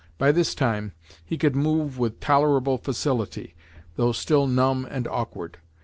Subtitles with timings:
[0.17, 3.53] By this time he could move with tolerable facility,
[3.97, 5.59] though still numb and awkward.